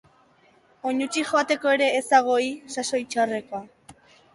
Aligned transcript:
Oinutsik 0.93 1.29
joateko 1.33 1.75
ere 1.75 1.91
ez 2.01 2.05
hago 2.21 2.41
hi 2.49 2.51
sasoi 2.79 3.07
txarrekoa. 3.15 3.67